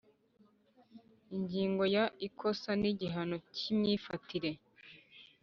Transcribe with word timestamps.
Ingingo 1.35 1.83
ya 1.95 2.05
Ikosa 2.27 2.69
n 2.81 2.83
igihano 2.91 3.35
cy 3.55 3.63
imyifatire 3.71 4.51